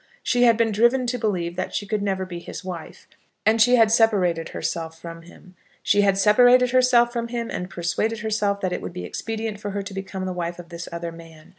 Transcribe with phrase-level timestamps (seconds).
[0.23, 3.07] She had been driven to believe that she could never be his wife,
[3.45, 5.53] and she had separated herself from him.
[5.83, 9.69] She had separated herself from him, and persuaded herself that it would be expedient for
[9.69, 11.49] her to become the wife of this other man.